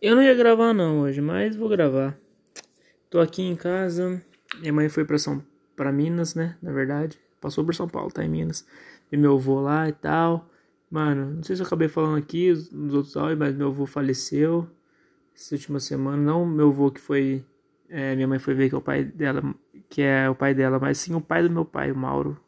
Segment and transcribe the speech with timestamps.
[0.00, 2.18] Eu não ia gravar não hoje, mas vou gravar.
[3.08, 4.22] Tô aqui em casa.
[4.60, 5.42] Minha mãe foi para São
[5.76, 6.56] para Minas, né?
[6.60, 8.66] Na verdade, passou por São Paulo, tá em Minas.
[9.10, 10.48] E meu avô lá e tal.
[10.90, 14.68] Mano, não sei se eu acabei falando aqui nos outros áudios, mas meu avô faleceu
[15.34, 16.16] essa última semana.
[16.16, 17.44] Não meu avô que foi
[17.90, 19.54] é, minha mãe foi ver que é o pai dela,
[19.88, 22.40] que é o pai dela, mas sim o pai do meu pai, o Mauro.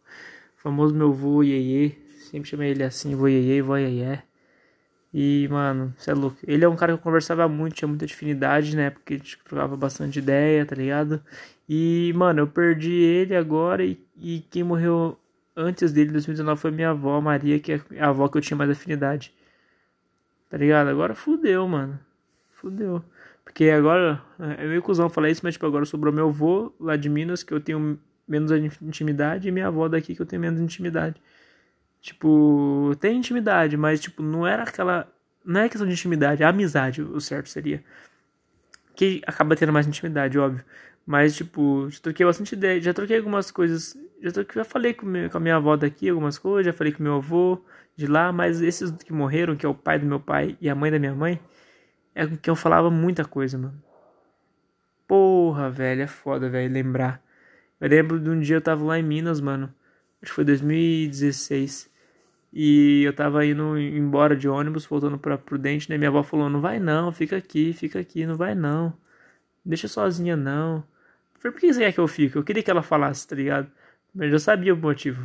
[0.57, 1.97] O famoso meu avô Iê,
[2.31, 4.23] sempre chamei ele assim, vô Iê, vô Iê.
[5.13, 6.39] E, mano, você é louco.
[6.47, 8.91] Ele é um cara que eu conversava muito, tinha muita afinidade, né?
[8.91, 11.23] Porque a gente trocava bastante ideia, tá ligado?
[11.69, 15.19] E, mano, eu perdi ele agora e, e quem morreu
[15.57, 18.57] antes dele, em 2019, foi minha avó, Maria, que é a avó que eu tinha
[18.57, 19.35] mais afinidade.
[20.49, 20.89] Tá ligado?
[20.89, 21.99] Agora fudeu, mano.
[22.51, 23.03] Fudeu.
[23.45, 24.23] Porque agora,
[24.59, 27.53] é meio cuzão falar isso, mas tipo, agora sobrou meu avô lá de Minas, que
[27.53, 28.51] eu tenho menos
[28.81, 31.21] intimidade, e minha avó daqui que eu tenho menos intimidade.
[32.03, 35.09] Tipo, tem intimidade, mas tipo, não era aquela.
[35.45, 37.83] Não é questão de intimidade, é amizade, o certo seria.
[38.95, 40.65] Que acaba tendo mais intimidade, óbvio.
[41.07, 43.97] Mas, tipo, já troquei bastante ideia, já troquei algumas coisas.
[44.21, 46.93] Já, troquei, já falei com, meu, com a minha avó daqui algumas coisas, já falei
[46.93, 47.65] com meu avô
[47.97, 50.75] de lá, mas esses que morreram, que é o pai do meu pai e a
[50.75, 51.41] mãe da minha mãe,
[52.15, 53.83] é com quem eu falava muita coisa, mano.
[55.07, 57.23] Porra, velho, é foda, velho, lembrar.
[57.81, 59.73] Eu lembro de um dia eu tava lá em Minas, mano.
[60.23, 61.92] Acho que foi 2016.
[62.53, 65.97] E eu tava indo embora de ônibus, voltando pra Prudente, né?
[65.99, 68.93] Minha avó falou: não vai não, fica aqui, fica aqui, não vai não.
[69.65, 70.79] Deixa sozinha não.
[71.35, 72.37] Eu falei, por que você quer que eu fique?
[72.37, 73.71] Eu queria que ela falasse, tá ligado?
[74.15, 75.23] Mas eu sabia o motivo.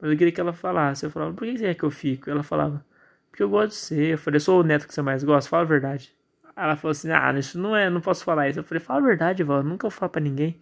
[0.00, 1.04] Mas eu queria que ela falasse.
[1.06, 2.30] Eu falava, por que você quer que eu fique?
[2.30, 2.84] Ela falava,
[3.30, 4.14] porque eu gosto de você.
[4.14, 6.14] Eu falei, eu sou o neto que você mais gosta, fala a verdade.
[6.56, 8.58] Ela falou assim, ah, isso não é, não posso falar isso.
[8.60, 10.60] Eu falei, fala a verdade, vó, nunca vou falar pra ninguém.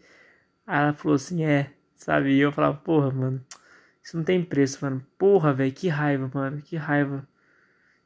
[0.67, 2.33] Aí ela falou assim, é, sabe?
[2.33, 3.45] E eu falava, porra, mano.
[4.03, 5.05] Isso não tem preço, mano.
[5.19, 7.27] Porra, velho, que raiva, mano, que raiva.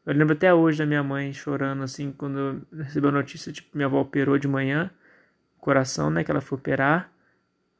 [0.04, 3.86] Eu lembro até hoje da minha mãe chorando, assim, quando recebeu a notícia, tipo, minha
[3.86, 4.90] avó operou de manhã,
[5.58, 7.12] coração, né, que ela foi operar.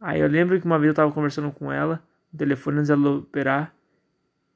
[0.00, 3.10] Aí eu lembro que uma vez eu tava conversando com ela, no telefone antes dela
[3.18, 3.74] operar.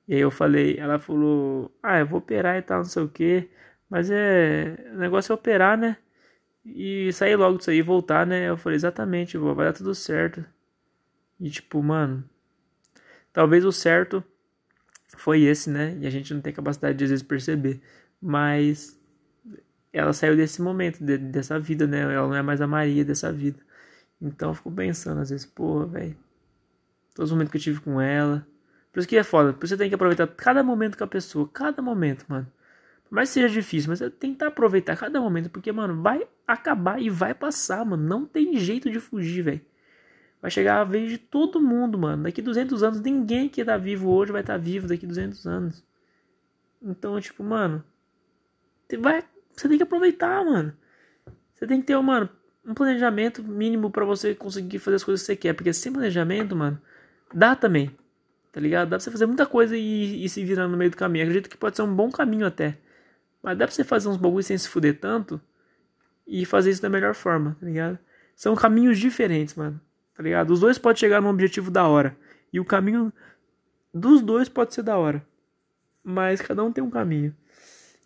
[0.09, 3.09] E aí eu falei, ela falou, ah, eu vou operar e tal, não sei o
[3.09, 3.49] que.
[3.91, 4.77] Mas é.
[4.95, 5.97] O negócio é operar, né?
[6.65, 8.49] E sair logo disso aí e voltar, né?
[8.49, 10.45] Eu falei, exatamente, vó, vai dar tudo certo.
[11.41, 12.29] E tipo, mano,
[13.37, 14.25] Talvez o certo
[15.15, 15.95] foi esse, né?
[16.01, 17.83] E a gente não tem capacidade de às vezes perceber.
[18.19, 18.99] Mas
[19.93, 22.01] ela saiu desse momento, de, dessa vida, né?
[22.01, 23.59] Ela não é mais a Maria dessa vida.
[24.23, 26.17] Então eu fico pensando, às vezes, pô, velho.
[27.15, 28.47] Todos os momentos que eu tive com ela.
[28.91, 29.53] Por isso que é foda.
[29.53, 31.47] Por isso você tem que aproveitar cada momento com a pessoa.
[31.53, 32.51] Cada momento, mano.
[33.07, 35.51] Por mais seja difícil, mas você que aproveitar cada momento.
[35.51, 38.03] Porque, mano, vai acabar e vai passar, mano.
[38.03, 39.61] Não tem jeito de fugir, velho.
[40.41, 42.25] Vai chegar a vez de todo mundo, mano.
[42.25, 45.85] Daqui 200 anos, ninguém que tá vivo hoje vai estar tá vivo daqui 200 anos.
[46.81, 47.83] Então, tipo, mano.
[49.01, 50.73] Vai, você tem que aproveitar, mano.
[51.55, 52.29] Você tem que ter, mano,
[52.65, 55.55] um planejamento mínimo para você conseguir fazer as coisas que você quer.
[55.55, 56.81] Porque sem planejamento, mano,
[57.35, 57.91] dá também.
[58.53, 58.89] Tá ligado?
[58.89, 61.25] Dá pra você fazer muita coisa e, e se virar no meio do caminho.
[61.25, 62.79] Acredito que pode ser um bom caminho até.
[63.43, 65.41] Mas dá pra você fazer uns bagulhos sem se fuder tanto
[66.27, 67.99] e fazer isso da melhor forma, tá ligado?
[68.35, 69.81] São caminhos diferentes, mano
[70.17, 70.51] tá ligado?
[70.51, 72.17] Os dois podem chegar num objetivo da hora.
[72.53, 73.13] E o caminho
[73.93, 75.25] dos dois pode ser da hora.
[76.03, 77.35] Mas cada um tem um caminho.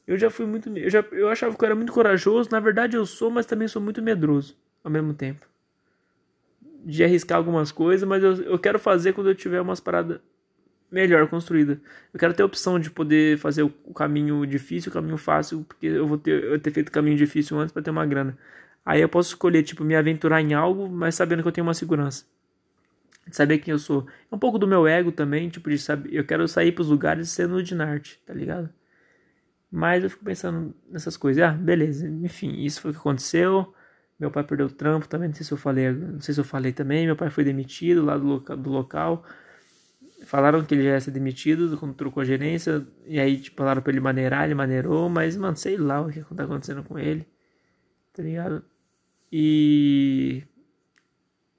[0.06, 0.68] Eu já fui muito.
[0.76, 2.48] Eu, já, eu achava que eu era muito corajoso.
[2.50, 5.46] Na verdade eu sou, mas também sou muito medroso ao mesmo tempo.
[6.84, 10.18] De arriscar algumas coisas, mas eu, eu quero fazer quando eu tiver umas paradas
[10.90, 11.78] melhor construídas.
[12.12, 15.86] Eu quero ter a opção de poder fazer o caminho difícil, o caminho fácil, porque
[15.86, 18.36] eu vou ter, eu ter feito o caminho difícil antes para ter uma grana.
[18.90, 21.74] Aí eu posso escolher, tipo, me aventurar em algo, mas sabendo que eu tenho uma
[21.74, 22.24] segurança.
[23.30, 24.04] Saber quem eu sou.
[24.28, 26.12] É um pouco do meu ego também, tipo, de saber.
[26.12, 28.68] Eu quero sair pros lugares sendo de arte, tá ligado?
[29.70, 31.40] Mas eu fico pensando nessas coisas.
[31.40, 32.08] Ah, beleza.
[32.08, 33.72] Enfim, isso foi o que aconteceu.
[34.18, 36.44] Meu pai perdeu o trampo também, não sei se eu falei, não sei se eu
[36.44, 37.06] falei também.
[37.06, 39.24] Meu pai foi demitido lá do, loca, do local.
[40.26, 42.84] Falaram que ele já ia ser demitido quando trocou a gerência.
[43.06, 45.08] E aí, tipo, falaram pra ele maneirar, ele maneirou.
[45.08, 47.24] Mas, mano, sei lá o que tá acontecendo com ele.
[48.12, 48.64] Tá ligado?
[49.32, 50.42] E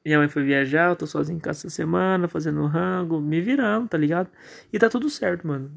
[0.03, 3.87] minha mãe foi viajar, eu tô sozinho em casa essa semana, fazendo rango, me virando,
[3.87, 4.29] tá ligado?
[4.73, 5.71] E tá tudo certo, mano.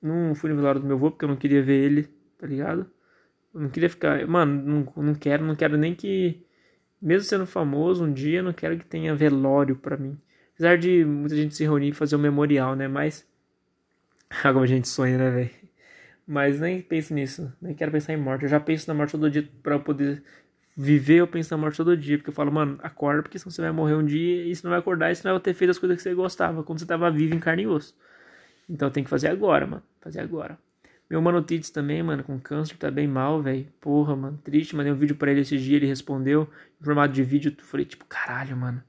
[0.00, 2.88] Não fui no velório do meu avô porque eu não queria ver ele, tá ligado?
[3.54, 4.26] Eu não queria ficar.
[4.26, 6.44] Mano, não, não quero, não quero nem que.
[7.00, 10.16] Mesmo sendo famoso um dia, não quero que tenha velório pra mim.
[10.54, 12.88] Apesar de muita gente se reunir e fazer um memorial, né?
[12.88, 13.26] Mas.
[14.42, 15.50] Como a gente sonha, né, velho?
[16.26, 17.52] Mas nem penso nisso.
[17.60, 18.44] Nem quero pensar em morte.
[18.44, 20.22] Eu já penso na morte todo dia pra eu poder
[20.76, 23.62] viver eu penso na morte todo dia, porque eu falo, mano, acorda, porque senão você
[23.62, 25.70] vai morrer um dia e você não vai acordar e você não vai ter feito
[25.70, 27.94] as coisas que você gostava quando você tava vivo em carne e osso.
[28.68, 29.82] Então tem que fazer agora, mano.
[30.00, 30.58] Fazer agora.
[31.12, 33.66] Meu mano Tits também, mano, com câncer, tá bem mal, velho.
[33.80, 34.74] Porra, mano, triste.
[34.74, 36.48] Mandei um vídeo pra ele esse dia, ele respondeu.
[36.80, 38.82] Em formato de vídeo, falei, tipo, caralho, mano.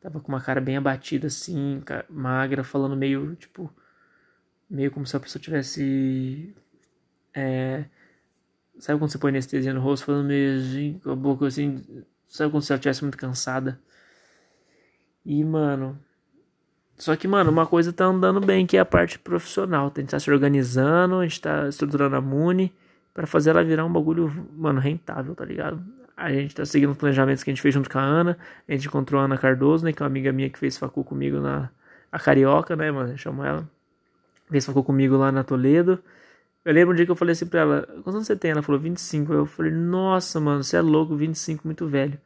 [0.00, 3.72] Tava com uma cara bem abatida, assim, magra, falando meio, tipo.
[4.68, 6.54] Meio como se a pessoa tivesse.
[7.32, 7.84] É.
[8.80, 11.84] Sabe quando você põe anestesia no rosto, falando meio assim, com a boca assim.
[12.26, 13.78] Sabe quando você estivesse muito cansada?
[15.24, 15.98] E, mano.
[16.96, 19.92] Só que, mano, uma coisa tá andando bem, que é a parte profissional.
[19.94, 22.72] A gente tá se organizando, a gente tá estruturando a Muni
[23.12, 25.82] para fazer ela virar um bagulho, mano, rentável, tá ligado?
[26.16, 28.38] A gente tá seguindo os planejamentos que a gente fez junto com a Ana.
[28.66, 29.92] A gente encontrou a Ana Cardoso, né?
[29.92, 31.70] Que é uma amiga minha que fez facu comigo na.
[32.10, 33.16] A Carioca, né, mano?
[33.16, 33.68] Chamo ela.
[34.50, 36.02] Fez facu comigo lá na Toledo.
[36.64, 38.50] Eu lembro um dia que eu falei assim pra ela: Quantos anos você tem?
[38.50, 39.32] Ela falou 25.
[39.32, 42.18] Eu falei: Nossa, mano, você é louco, 25, muito velho.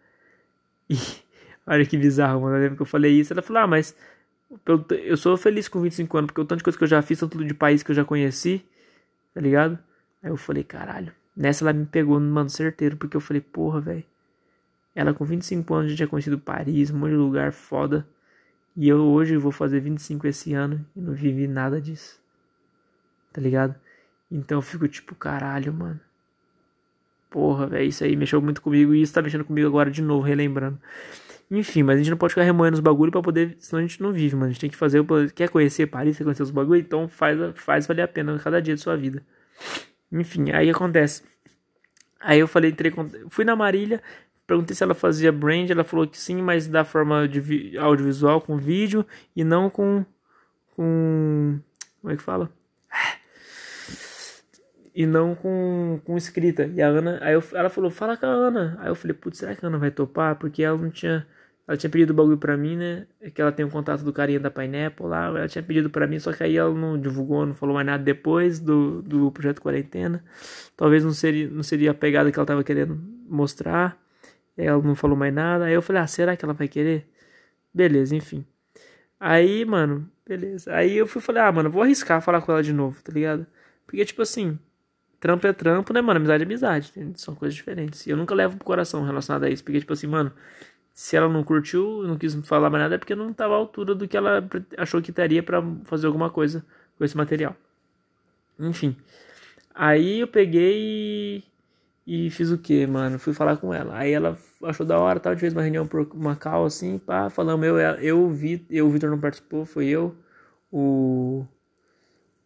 [1.66, 2.56] E olha que bizarro, mano.
[2.56, 3.32] Eu lembro que eu falei isso.
[3.32, 3.96] Ela falou: Ah, mas
[4.90, 7.18] eu sou feliz com 25 anos, porque o tanto de coisa que eu já fiz,
[7.18, 8.64] tanto de país que eu já conheci,
[9.32, 9.78] tá ligado?
[10.22, 11.12] Aí eu falei: Caralho.
[11.36, 14.04] Nessa ela me pegou, mano, certeiro, porque eu falei: Porra, velho.
[14.94, 18.06] Ela com 25 anos já tinha conhecido Paris, um monte de lugar foda.
[18.76, 22.20] E eu hoje vou fazer 25 esse ano e não vivi nada disso.
[23.32, 23.74] Tá ligado?
[24.34, 26.00] Então eu fico tipo, caralho, mano.
[27.30, 30.26] Porra, velho, isso aí mexeu muito comigo e isso tá mexendo comigo agora de novo,
[30.26, 30.78] relembrando.
[31.48, 34.02] Enfim, mas a gente não pode ficar remoendo os bagulho para poder, senão a gente
[34.02, 34.46] não vive, mano.
[34.46, 35.04] A gente tem que fazer,
[35.34, 38.74] quer conhecer Paris, quer conhecer os bagulho, então faz, faz valer a pena cada dia
[38.74, 39.22] de sua vida.
[40.10, 41.22] Enfim, aí acontece.
[42.20, 42.92] Aí eu falei, entrei,
[43.28, 44.02] fui na Marília,
[44.46, 48.56] perguntei se ela fazia brand, ela falou que sim, mas da forma de audiovisual, com
[48.56, 50.04] vídeo e não com
[50.74, 51.60] com
[52.00, 52.50] como é que fala?
[54.94, 56.66] E não com, com escrita.
[56.74, 58.76] E a Ana, aí eu, ela falou, fala com a Ana.
[58.80, 60.36] Aí eu falei, putz, será que a Ana vai topar?
[60.36, 61.26] Porque ela não tinha.
[61.66, 63.06] Ela tinha pedido o bagulho pra mim, né?
[63.20, 65.26] É que ela tem o um contato do carinha da Pineapple lá.
[65.28, 68.04] Ela tinha pedido pra mim, só que aí ela não divulgou, não falou mais nada
[68.04, 70.22] depois do, do projeto Quarentena.
[70.76, 73.98] Talvez não seria, não seria a pegada que ela tava querendo mostrar.
[74.56, 75.64] Ela não falou mais nada.
[75.66, 77.08] Aí eu falei, ah, será que ela vai querer?
[77.72, 78.46] Beleza, enfim.
[79.18, 80.74] Aí, mano, beleza.
[80.74, 83.46] Aí eu fui falei, ah, mano, vou arriscar falar com ela de novo, tá ligado?
[83.86, 84.58] Porque, tipo assim,
[85.24, 86.18] Trampo é trampo, né, mano?
[86.18, 86.92] Amizade é amizade.
[87.16, 88.06] São coisas diferentes.
[88.06, 89.64] E eu nunca levo pro coração relacionado a isso.
[89.64, 90.30] Porque, tipo assim, mano,
[90.92, 93.94] se ela não curtiu, não quis falar mais nada, é porque não tava à altura
[93.94, 96.62] do que ela achou que teria para fazer alguma coisa
[96.98, 97.56] com esse material.
[98.58, 98.94] Enfim.
[99.74, 101.42] Aí eu peguei
[102.06, 103.18] e, fiz o que, mano?
[103.18, 103.96] Fui falar com ela.
[103.96, 107.30] Aí ela achou da hora, tal, a gente fez uma reunião por Macau, assim, pá,
[107.30, 110.14] falamos, eu, eu, vi, eu, o Vitor não participou, foi eu,
[110.70, 111.46] o...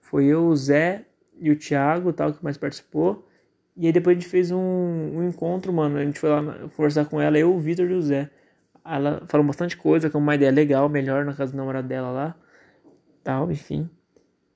[0.01, 1.08] Foi eu, o Zé,
[1.41, 3.27] e o Thiago, tal, que mais participou.
[3.77, 5.99] E aí depois a gente fez um, um encontro, mano.
[5.99, 6.43] A gente foi lá
[6.77, 8.31] conversar com ela, eu, o Vitor e o Zé.
[8.85, 12.37] Ela falou bastante coisa, com uma ideia legal, melhor na casa do namorado dela lá.
[13.23, 13.89] Tal, enfim.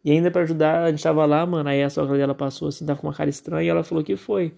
[0.05, 1.69] E ainda para ajudar, a gente tava lá, mano.
[1.69, 3.64] Aí a sogra dela passou assim, tava com uma cara estranha.
[3.64, 4.55] E ela falou que foi.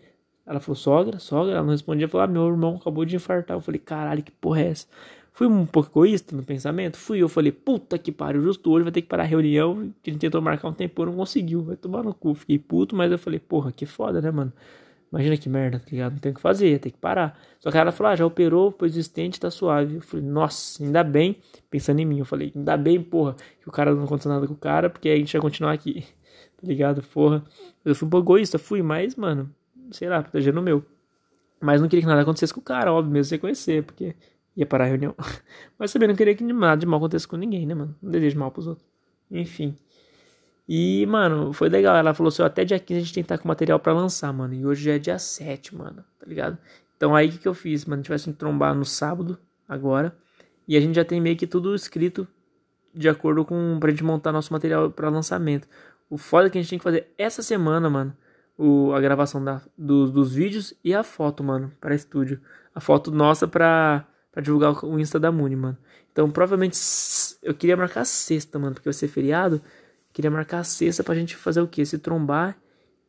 [0.46, 1.52] Ela falou, sogra, sogra.
[1.54, 2.08] Ela não respondia.
[2.08, 3.56] Falou, ah, meu irmão acabou de infartar.
[3.56, 4.86] Eu falei, caralho, que porra é essa?
[5.34, 6.96] Fui um pouco egoísta no pensamento?
[6.96, 7.18] Fui.
[7.18, 9.92] Eu falei, puta que pariu, justo hoje vai ter que parar a reunião.
[10.00, 11.60] Que a gente tentou marcar um tempo, não conseguiu.
[11.60, 12.36] Vai tomar no cu.
[12.36, 14.52] Fiquei puto, mas eu falei, porra, que foda, né, mano?
[15.10, 16.12] Imagina que merda, tá ligado?
[16.12, 17.36] Não tem o que fazer, ia ter que parar.
[17.58, 19.96] Só que ela falou, ah, já operou, pois o estente tá suave.
[19.96, 21.36] Eu falei, nossa, ainda bem,
[21.68, 22.20] pensando em mim.
[22.20, 25.08] Eu falei, ainda bem, porra, que o cara não aconteceu nada com o cara, porque
[25.08, 26.04] a gente vai continuar aqui.
[26.56, 27.02] Tá ligado?
[27.02, 27.44] Porra.
[27.84, 29.52] Eu fui um pouco egoísta, fui, mas, mano,
[29.90, 30.84] sei lá, protegendo o meu.
[31.60, 34.14] Mas não queria que nada acontecesse com o cara, óbvio, mesmo sem conhecer, porque
[34.56, 35.14] ia parar a reunião.
[35.78, 37.96] Mas também não queria que nada de mal acontecesse com ninguém, né, mano?
[38.02, 38.86] Não desejo mal pros outros.
[39.30, 39.76] Enfim.
[40.68, 41.96] E, mano, foi legal.
[41.96, 44.32] Ela falou assim: até dia 15 a gente tem que estar com material para lançar,
[44.32, 44.54] mano.
[44.54, 46.04] E hoje já é dia 7, mano.
[46.18, 46.58] Tá ligado?
[46.96, 48.02] Então aí o que, que eu fiz, mano?
[48.08, 50.16] A gente trombar no sábado, agora.
[50.66, 52.26] E a gente já tem meio que tudo escrito
[52.94, 53.78] de acordo com.
[53.78, 55.68] pra gente montar nosso material para lançamento.
[56.08, 58.16] O foda é que a gente tem que fazer essa semana, mano.
[58.56, 62.40] O, a gravação da, do, dos vídeos e a foto, mano, para estúdio.
[62.74, 65.78] A foto nossa pra para divulgar o Insta da Muni, mano.
[66.10, 66.76] Então, provavelmente
[67.40, 69.62] eu queria marcar sexta, mano, porque vai ser feriado.
[70.12, 71.84] Queria marcar sexta pra gente fazer o quê?
[71.84, 72.58] Se trombar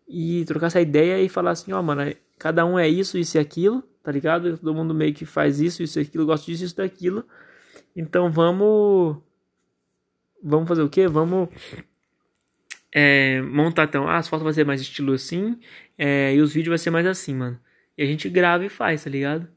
[0.08, 3.39] e trocar essa ideia e falar assim, ó, mano, cada um é isso, isso e
[3.39, 4.55] aquilo, tá ligado?
[4.55, 7.25] Todo mundo meio que faz isso, isso e aquilo, gosta disso, isso e daquilo.
[7.96, 9.17] Então, vamos
[10.44, 11.08] vamos fazer o quê?
[11.08, 11.50] Vamos
[12.94, 15.60] é, montar então, ah, as fotos vai ser mais estilo assim,
[15.98, 17.60] é, e os vídeos vai ser mais assim, mano.
[17.98, 19.54] E a gente grava e faz, tá ligado?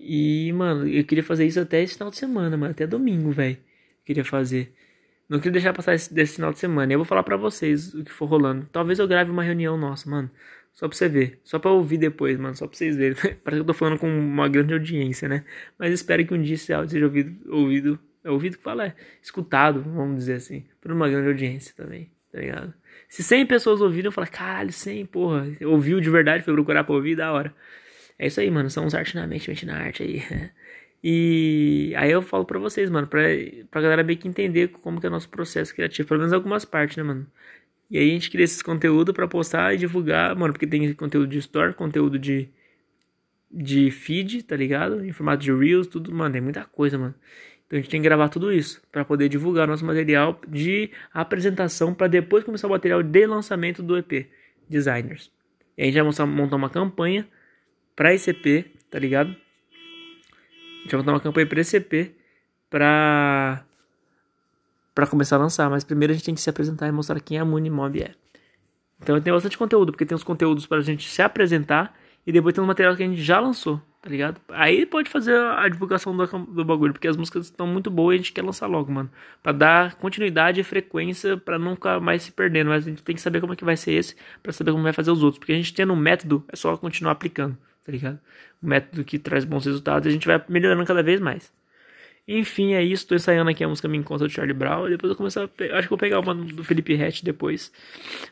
[0.00, 2.72] E, mano, eu queria fazer isso até esse final de semana, mano.
[2.72, 3.58] Até domingo, velho.
[4.04, 4.72] Queria fazer.
[5.28, 6.92] Não queria deixar passar esse, desse final de semana.
[6.92, 8.68] Eu vou falar pra vocês o que for rolando.
[8.72, 10.30] Talvez eu grave uma reunião nossa, mano.
[10.72, 11.40] Só pra você ver.
[11.44, 12.54] Só pra ouvir depois, mano.
[12.54, 13.16] Só pra vocês verem.
[13.42, 15.44] Parece que eu tô falando com uma grande audiência, né?
[15.78, 17.36] Mas espero que um dia esse áudio seja ouvido.
[17.52, 20.64] ouvido é ouvido que fala, é escutado, vamos dizer assim.
[20.80, 22.10] Por uma grande audiência também.
[22.30, 22.74] tá ligado?
[23.08, 26.94] Se 100 pessoas ouviram, eu falo, caralho, 100, porra, ouviu de verdade, foi procurar pra
[26.94, 27.54] ouvir, da hora.
[28.18, 30.22] É isso aí, mano, somos arte na mente, mente na arte aí.
[31.00, 33.20] E aí eu falo pra vocês, mano, pra,
[33.70, 36.64] pra galera meio que entender como que é o nosso processo criativo, pelo menos algumas
[36.64, 37.24] partes, né, mano?
[37.90, 41.28] E aí a gente cria esses conteúdo para postar e divulgar, mano, porque tem conteúdo
[41.28, 42.48] de store, conteúdo de
[43.50, 45.04] de feed, tá ligado?
[45.04, 47.14] Em formato de reels, tudo, mano, tem muita coisa, mano.
[47.66, 51.94] Então a gente tem que gravar tudo isso para poder divulgar nosso material de apresentação
[51.94, 54.26] para depois começar o material de lançamento do EP
[54.68, 55.30] Designers.
[55.76, 57.26] E a gente vai montar uma campanha
[57.98, 59.30] para esse EP, tá ligado?
[59.30, 62.14] A gente vai montar uma campanha para esse EP
[62.70, 63.64] pra
[64.94, 67.38] para começar a lançar, mas primeiro a gente tem que se apresentar e mostrar quem
[67.38, 68.14] a Mob é.
[69.00, 71.92] Então tem bastante conteúdo, porque tem os conteúdos para a gente se apresentar
[72.24, 74.40] e depois tem um material que a gente já lançou, tá ligado?
[74.48, 78.14] Aí pode fazer a divulgação do, do bagulho, porque as músicas estão muito boas e
[78.14, 79.10] a gente quer lançar logo, mano.
[79.42, 82.68] Pra dar continuidade e frequência pra nunca mais se perdendo.
[82.68, 84.82] Mas a gente tem que saber como é que vai ser esse, pra saber como
[84.82, 85.38] vai fazer os outros.
[85.38, 87.56] Porque a gente tendo um método, é só continuar aplicando,
[87.88, 88.20] tá ligado?
[88.62, 91.50] Um método que traz bons resultados e a gente vai melhorando cada vez mais.
[92.26, 93.06] Enfim, é isso.
[93.06, 94.90] Tô ensaiando aqui a música Me Encontra do Charlie Brown.
[94.90, 97.72] Depois eu começar Acho que vou pegar uma do Felipe Hatch depois.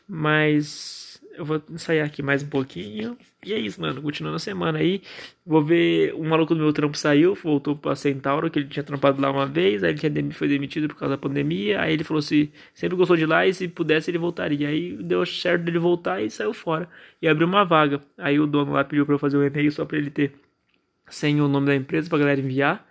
[0.07, 3.17] Mas eu vou ensaiar aqui mais um pouquinho.
[3.45, 4.01] E é isso, mano.
[4.01, 5.01] Continuando a semana aí.
[5.45, 6.13] Vou ver.
[6.15, 9.45] O maluco do meu trampo saiu, voltou pra Centauro, que ele tinha trampado lá uma
[9.45, 9.83] vez.
[9.83, 11.81] Aí ele tinha, foi demitido por causa da pandemia.
[11.81, 14.67] Aí ele falou se sempre gostou de lá e se pudesse ele voltaria.
[14.67, 16.89] Aí deu certo dele voltar e saiu fora.
[17.21, 18.01] E abriu uma vaga.
[18.17, 20.33] Aí o dono lá pediu pra eu fazer um e-mail só pra ele ter
[21.09, 22.85] sem o nome da empresa pra galera enviar.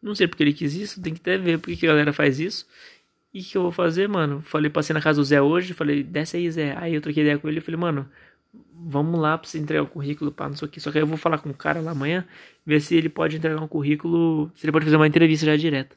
[0.00, 2.38] Não sei porque ele quis isso, tem que até ver porque que a galera faz
[2.38, 2.66] isso.
[3.38, 4.40] E que eu vou fazer, mano?
[4.42, 6.76] Falei, passei na casa do Zé hoje, falei, desce aí, Zé.
[6.76, 8.08] Aí eu troquei ideia com ele e falei, mano,
[8.74, 10.80] vamos lá pra você entregar o currículo, pá, não sei o que.
[10.80, 12.26] Só que aí eu vou falar com o cara lá amanhã,
[12.66, 15.96] ver se ele pode entregar um currículo, se ele pode fazer uma entrevista já direto.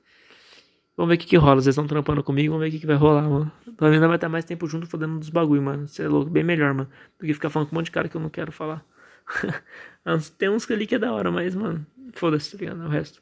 [0.96, 1.56] Vamos ver o que que rola.
[1.56, 3.52] Vocês estão trampando comigo, vamos ver o que que vai rolar, mano.
[3.76, 5.88] Pelo menos vai estar mais tempo junto fazendo dos bagulho, mano.
[5.88, 6.90] Você é louco, bem melhor, mano.
[7.20, 8.86] Do que ficar falando com um monte de cara que eu não quero falar.
[10.38, 11.84] Tem uns ali que é da hora, mas, mano,
[12.14, 12.86] foda-se, tá ligado?
[12.86, 13.20] O resto.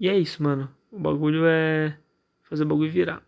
[0.00, 0.68] E é isso, mano.
[0.90, 1.96] O bagulho é
[2.48, 3.27] fazer o bagulho virar.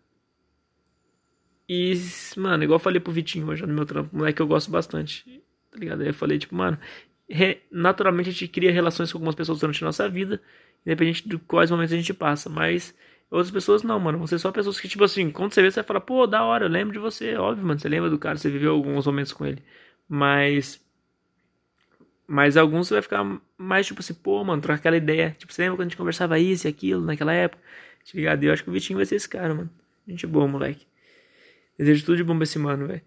[1.72, 1.94] E,
[2.36, 5.78] mano, igual eu falei pro Vitinho hoje no meu trampo, moleque eu gosto bastante, tá
[5.78, 6.00] ligado?
[6.00, 6.76] Aí eu falei, tipo, mano,
[7.70, 10.42] naturalmente a gente cria relações com algumas pessoas durante a nossa vida,
[10.84, 12.92] independente de quais momentos a gente passa, mas
[13.30, 14.18] outras pessoas não, mano.
[14.18, 16.64] Você só pessoas que, tipo assim, quando você vê, você vai falar, pô, da hora,
[16.64, 19.46] eu lembro de você, óbvio, mano, você lembra do cara, você viveu alguns momentos com
[19.46, 19.62] ele,
[20.08, 20.84] mas.
[22.26, 23.24] Mas alguns você vai ficar
[23.56, 25.36] mais, tipo assim, pô, mano, trocar aquela ideia.
[25.38, 27.62] Tipo, você lembra quando a gente conversava isso e aquilo naquela época?
[28.04, 28.42] Tá ligado?
[28.42, 29.70] E eu acho que o Vitinho vai ser esse cara, mano.
[30.06, 30.89] Gente boa, moleque.
[31.80, 33.00] Desejo tudo de bom pra esse mano, velho.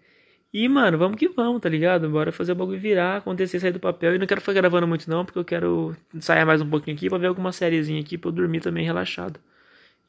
[0.52, 2.10] E, mano, vamos que vamos, tá ligado?
[2.10, 4.16] Bora fazer o bagulho virar, acontecer, sair do papel.
[4.16, 7.08] E não quero ficar gravando muito, não, porque eu quero ensaiar mais um pouquinho aqui
[7.08, 9.38] pra ver alguma sériezinha aqui pra eu dormir também relaxado.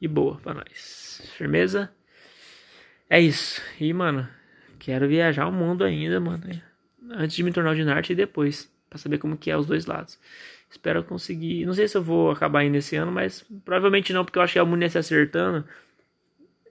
[0.00, 1.22] E boa pra nós.
[1.36, 1.90] Firmeza?
[3.08, 3.62] É isso.
[3.80, 4.28] E, mano,
[4.80, 6.42] quero viajar o mundo ainda, mano.
[7.10, 8.68] Antes de me tornar o Dinarte e depois.
[8.90, 10.18] Pra saber como que é os dois lados.
[10.68, 11.64] Espero conseguir.
[11.66, 14.54] Não sei se eu vou acabar indo esse ano, mas provavelmente não, porque eu acho
[14.54, 15.64] que a mulher se acertando.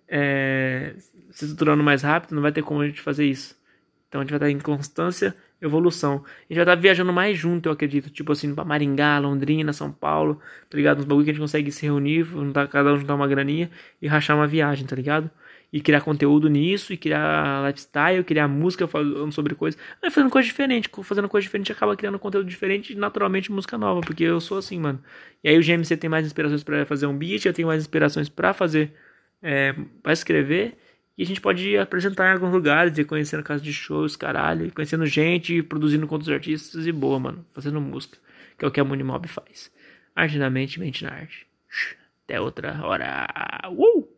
[0.08, 0.94] É,
[1.38, 3.56] se estruturando mais rápido, não vai ter como a gente fazer isso.
[4.08, 6.24] Então a gente vai estar em constância, evolução.
[6.26, 8.10] A gente vai estar viajando mais junto, eu acredito.
[8.10, 10.40] Tipo assim, pra Maringá, Londrina, São Paulo,
[10.70, 11.00] tá ligado?
[11.00, 13.70] Uns bagulho que a gente consegue se reunir, juntar, cada um juntar uma graninha
[14.02, 15.30] e rachar uma viagem, tá ligado?
[15.76, 19.78] e criar conteúdo nisso, e criar lifestyle, criar música falando sobre coisas.
[20.02, 24.00] Mas fazendo coisa diferente, fazendo coisa diferente acaba criando conteúdo diferente e naturalmente música nova,
[24.00, 25.04] porque eu sou assim, mano.
[25.44, 28.30] E aí o GMC tem mais inspirações para fazer um beat, eu tenho mais inspirações
[28.30, 28.94] para fazer,
[29.42, 30.78] é, para escrever.
[31.18, 35.06] E a gente pode apresentar em alguns lugares, e conhecendo casa de shows, caralho, conhecendo
[35.06, 38.18] gente, produzindo com outros artistas e boa, mano, fazendo música,
[38.58, 39.72] que é o que a Mob faz.
[40.16, 41.48] Arte na mente, mente na arte.
[42.26, 43.28] Até outra hora.
[43.70, 44.15] Uh!